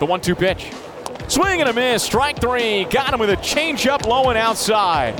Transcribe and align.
The 0.00 0.06
one 0.06 0.22
two 0.22 0.34
pitch. 0.34 0.72
Swing 1.28 1.60
and 1.60 1.68
a 1.68 1.74
miss. 1.74 2.02
Strike 2.02 2.40
three. 2.40 2.84
Got 2.84 3.12
him 3.12 3.20
with 3.20 3.28
a 3.28 3.36
changeup 3.36 4.06
low 4.06 4.30
and 4.30 4.38
outside. 4.38 5.14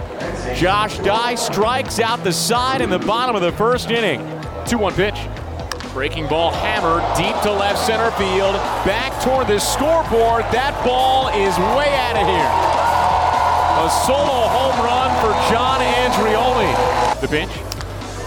Josh 0.57 0.99
Dye 1.01 1.35
strikes 1.35 2.01
out 2.01 2.25
the 2.25 2.33
side 2.33 2.81
in 2.81 2.89
the 2.89 2.99
bottom 2.99 3.37
of 3.37 3.43
the 3.43 3.53
first 3.53 3.91
inning. 3.91 4.21
2 4.65 4.79
1 4.79 4.95
pitch. 4.95 5.21
Breaking 5.93 6.27
ball 6.29 6.51
hammered 6.51 7.05
deep 7.15 7.37
to 7.43 7.53
left 7.53 7.79
center 7.79 8.11
field. 8.13 8.57
Back 8.89 9.13
toward 9.23 9.49
the 9.49 9.59
scoreboard. 9.59 10.45
That 10.49 10.73
ball 10.83 11.29
is 11.29 11.53
way 11.77 11.93
out 12.09 12.17
of 12.17 12.25
here. 12.25 12.53
A 13.85 13.89
solo 14.09 14.49
home 14.49 14.81
run 14.81 15.13
for 15.21 15.37
John 15.53 15.85
Andreoli. 15.85 17.21
The 17.21 17.29
pitch. 17.29 17.71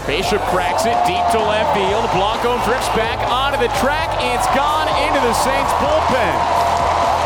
Bishop 0.06 0.42
cracks 0.52 0.84
it 0.84 0.94
deep 1.08 1.24
to 1.32 1.40
left 1.40 1.72
field. 1.72 2.04
Blanco 2.12 2.62
drifts 2.68 2.92
back 2.92 3.16
onto 3.32 3.58
the 3.58 3.72
track. 3.80 4.12
It's 4.20 4.46
gone 4.52 4.84
into 5.00 5.13
the 5.24 5.32
Saints 5.32 5.72
bullpen. 5.80 6.36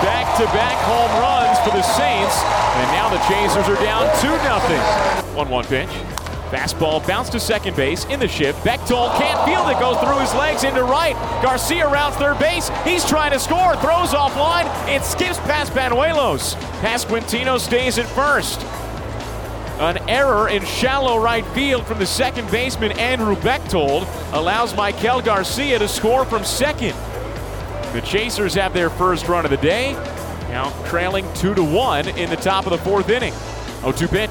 Back 0.07 0.39
to 0.39 0.45
back 0.55 0.79
home 0.87 1.11
runs 1.21 1.59
for 1.67 1.77
the 1.77 1.83
Saints. 1.83 2.45
And 2.79 2.87
now 2.93 3.09
the 3.09 3.19
Chasers 3.27 3.67
are 3.69 3.83
down 3.83 4.07
2 4.21 4.29
0. 4.29 5.35
1 5.35 5.49
1 5.49 5.65
pitch. 5.65 5.89
Fastball 6.53 7.05
bounced 7.09 7.33
to 7.33 7.41
second 7.41 7.75
base 7.75 8.05
in 8.05 8.21
the 8.21 8.29
shift. 8.29 8.65
Bechtold 8.65 9.11
can't 9.19 9.45
field 9.45 9.69
it, 9.69 9.81
goes 9.81 9.99
through 9.99 10.21
his 10.21 10.33
legs 10.35 10.63
into 10.63 10.85
right. 10.85 11.15
Garcia 11.43 11.89
rounds 11.89 12.15
third 12.15 12.39
base. 12.39 12.71
He's 12.85 13.05
trying 13.05 13.33
to 13.33 13.41
score, 13.41 13.75
throws 13.77 14.11
offline. 14.11 14.67
It 14.89 15.03
skips 15.03 15.39
past 15.39 15.73
Banuelos. 15.73 16.55
Pasquantino 16.81 17.59
stays 17.59 17.99
at 17.99 18.07
first. 18.07 18.61
An 19.81 19.99
error 20.09 20.49
in 20.49 20.65
shallow 20.65 21.19
right 21.19 21.47
field 21.47 21.85
from 21.85 21.99
the 21.99 22.07
second 22.07 22.49
baseman 22.53 22.93
Andrew 22.93 23.35
Bechtold 23.35 24.07
allows 24.33 24.73
Maikel 24.75 25.25
Garcia 25.25 25.81
to 25.81 25.89
score 25.89 26.25
from 26.25 26.45
second. 26.45 26.95
The 27.93 28.03
Chasers 28.03 28.55
have 28.55 28.75
their 28.75 28.91
first 28.91 29.29
run 29.29 29.45
of 29.45 29.51
the 29.51 29.57
day, 29.57 29.93
now 30.49 30.71
trailing 30.87 31.27
2 31.35 31.55
to 31.55 31.65
1 31.65 32.09
in 32.09 32.29
the 32.29 32.37
top 32.37 32.67
of 32.67 32.71
the 32.71 32.79
fourth 32.79 33.09
inning. 33.09 33.33
0 33.81 33.93
2 33.93 34.09
pitch. 34.09 34.31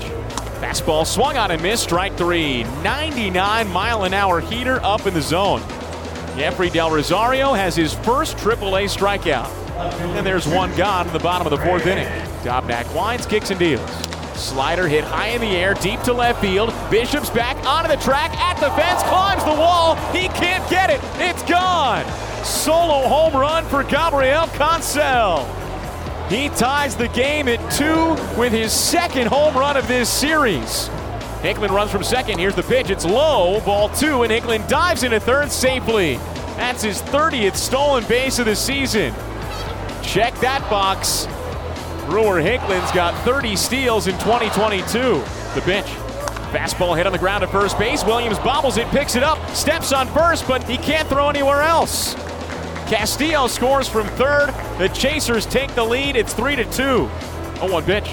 Fastball 0.59 1.05
swung 1.05 1.37
on 1.37 1.51
and 1.51 1.61
missed, 1.61 1.83
strike 1.83 2.15
three. 2.17 2.63
99 2.83 3.67
mile 3.69 4.03
an 4.03 4.13
hour 4.13 4.39
heater 4.39 4.79
up 4.83 5.05
in 5.05 5.13
the 5.13 5.21
zone. 5.21 5.61
Jeffrey 6.35 6.69
Del 6.69 6.91
Rosario 6.91 7.53
has 7.53 7.75
his 7.75 7.93
first 7.93 8.37
AAA 8.37 8.85
strikeout. 8.85 9.49
And 10.15 10.25
there's 10.25 10.47
one 10.47 10.75
gone 10.75 11.07
in 11.07 11.13
the 11.13 11.19
bottom 11.19 11.45
of 11.45 11.51
the 11.51 11.63
fourth 11.65 11.85
inning. 11.85 12.07
Dobnak 12.43 12.93
winds, 12.95 13.25
kicks, 13.25 13.49
and 13.49 13.59
deals. 13.59 13.89
Slider 14.35 14.87
hit 14.87 15.03
high 15.03 15.29
in 15.29 15.41
the 15.41 15.55
air, 15.55 15.73
deep 15.75 15.99
to 16.01 16.13
left 16.13 16.41
field. 16.41 16.73
Bishop's 16.91 17.31
back 17.31 17.57
onto 17.65 17.89
the 17.89 18.01
track, 18.03 18.31
at 18.39 18.59
the 18.59 18.69
fence, 18.71 19.01
climbs 19.03 19.43
the 19.43 19.49
wall. 19.49 19.95
He 20.11 20.27
can't 20.29 20.67
get 20.69 20.89
it. 20.91 21.01
It's 21.15 21.41
gone. 21.43 22.05
Solo 22.47 23.07
home 23.09 23.35
run 23.35 23.65
for 23.65 23.83
Gabriel 23.83 24.47
Cancel. 24.47 25.43
He 26.29 26.47
ties 26.47 26.95
the 26.95 27.09
game 27.09 27.49
at 27.49 27.59
two 27.73 28.11
with 28.39 28.53
his 28.53 28.71
second 28.71 29.27
home 29.27 29.53
run 29.53 29.75
of 29.75 29.85
this 29.89 30.09
series. 30.09 30.87
Hicklen 31.41 31.69
runs 31.69 31.91
from 31.91 32.03
second. 32.03 32.39
Here's 32.39 32.55
the 32.55 32.63
pitch. 32.63 32.89
It's 32.89 33.03
low, 33.03 33.59
ball 33.65 33.89
two, 33.89 34.23
and 34.23 34.31
Hicklen 34.31 34.65
dives 34.69 35.03
into 35.03 35.19
third 35.19 35.51
safely. 35.51 36.15
That's 36.55 36.81
his 36.81 37.01
30th 37.01 37.57
stolen 37.57 38.05
base 38.05 38.39
of 38.39 38.45
the 38.45 38.55
season. 38.55 39.13
Check 40.01 40.33
that 40.39 40.65
box. 40.69 41.25
Brewer 42.05 42.41
Hicklen's 42.41 42.91
got 42.93 43.13
30 43.25 43.57
steals 43.57 44.07
in 44.07 44.13
2022. 44.19 45.21
The 45.53 45.61
pitch. 45.65 45.85
Fastball 46.53 46.95
hit 46.95 47.05
on 47.05 47.11
the 47.11 47.19
ground 47.19 47.43
at 47.43 47.51
first 47.51 47.77
base. 47.77 48.05
Williams 48.05 48.39
bobbles 48.39 48.77
it, 48.77 48.87
picks 48.87 49.17
it 49.17 49.23
up, 49.23 49.37
steps 49.53 49.91
on 49.91 50.07
first, 50.07 50.47
but 50.47 50.63
he 50.63 50.77
can't 50.77 51.09
throw 51.09 51.27
anywhere 51.27 51.61
else. 51.61 52.15
Castillo 52.87 53.47
scores 53.47 53.89
from 53.89 54.07
third. 54.15 54.47
The 54.77 54.87
Chasers 54.89 55.45
take 55.45 55.73
the 55.75 55.83
lead. 55.83 56.15
It's 56.15 56.33
3 56.33 56.55
to 56.55 56.63
2. 56.63 57.09
Oh, 57.59 57.69
one 57.69 57.83
pitch. 57.83 58.05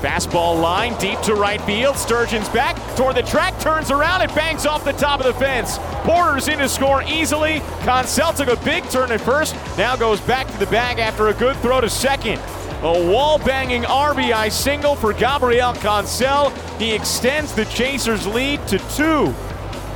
Fastball 0.00 0.60
line 0.60 0.98
deep 0.98 1.20
to 1.20 1.34
right 1.34 1.60
field. 1.62 1.94
Sturgeon's 1.94 2.48
back 2.48 2.76
toward 2.96 3.14
the 3.14 3.22
track, 3.22 3.58
turns 3.60 3.90
around, 3.90 4.22
and 4.22 4.34
bangs 4.34 4.66
off 4.66 4.84
the 4.84 4.94
top 4.94 5.20
of 5.20 5.26
the 5.26 5.34
fence. 5.34 5.78
Porter's 6.02 6.48
in 6.48 6.58
to 6.58 6.68
score 6.68 7.02
easily. 7.04 7.60
Cancel 7.82 8.32
took 8.32 8.48
a 8.48 8.56
big 8.64 8.82
turn 8.88 9.12
at 9.12 9.20
first, 9.20 9.54
now 9.76 9.94
goes 9.94 10.20
back 10.22 10.46
to 10.48 10.58
the 10.58 10.66
bag 10.66 10.98
after 10.98 11.28
a 11.28 11.34
good 11.34 11.54
throw 11.58 11.80
to 11.80 11.90
second. 11.90 12.40
A 12.82 13.12
wall 13.12 13.38
banging 13.38 13.82
RBI 13.82 14.50
single 14.50 14.96
for 14.96 15.12
Gabriel 15.12 15.74
Cancel. 15.74 16.48
He 16.78 16.92
extends 16.92 17.54
the 17.54 17.66
Chasers' 17.66 18.26
lead 18.26 18.66
to 18.68 18.78
two. 18.96 19.34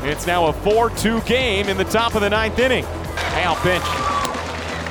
It's 0.03 0.27
now 0.27 0.47
a 0.47 0.53
4 0.53 0.91
2 0.91 1.23
game 1.23 1.71
in 1.71 1.79
the 1.79 1.85
top 1.85 2.15
of 2.15 2.21
the 2.21 2.29
ninth 2.29 2.59
inning. 2.59 2.85
Hale 2.85 3.57
pitch. 3.57 4.04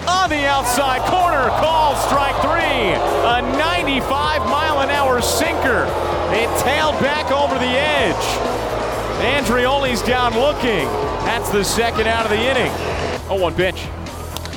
On 0.08 0.30
the 0.30 0.46
outside 0.46 1.02
corner, 1.10 1.50
called 1.62 1.98
strike 1.98 2.36
three. 2.42 2.92
A 2.94 3.42
95 3.58 4.42
mile 4.50 4.82
an 4.82 4.90
hour 4.90 5.22
sinker. 5.22 5.86
It 6.34 6.50
tailed 6.62 7.00
back 7.00 7.32
over 7.32 7.56
the 7.56 7.66
edge. 7.66 8.26
Andreoli's 9.24 10.02
down 10.02 10.34
looking. 10.34 10.86
That's 11.26 11.50
the 11.50 11.64
second 11.64 12.08
out 12.08 12.26
of 12.26 12.32
the 12.32 12.40
inning. 12.40 12.72
0 13.28 13.40
1 13.40 13.54
pitch. 13.56 13.88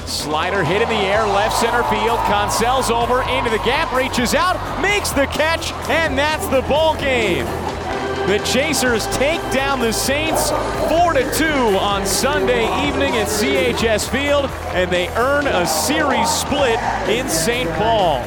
Slider 0.07 0.65
hit 0.65 0.83
in 0.83 0.89
the 0.89 0.95
air, 0.95 1.27
left 1.27 1.57
center 1.57 1.83
field. 1.85 2.19
Cancel's 2.27 2.91
over 2.91 3.23
into 3.23 3.51
the 3.51 3.59
gap, 3.59 3.93
reaches 3.93 4.35
out, 4.35 4.57
makes 4.81 5.11
the 5.11 5.27
catch, 5.27 5.73
and 5.89 6.17
that's 6.17 6.47
the 6.49 6.63
ball 6.63 6.97
game. 6.97 7.47
The 8.27 8.39
Chasers 8.39 9.07
take 9.17 9.41
down 9.53 9.79
the 9.79 9.93
Saints 9.93 10.51
4 10.51 11.13
to 11.13 11.31
2 11.33 11.45
on 11.45 12.05
Sunday 12.05 12.65
evening 12.85 13.17
at 13.19 13.29
CHS 13.29 14.09
Field, 14.11 14.47
and 14.75 14.91
they 14.91 15.07
earn 15.11 15.47
a 15.47 15.65
series 15.65 16.29
split 16.29 16.81
in 17.09 17.29
St. 17.29 17.71
Paul. 17.75 18.25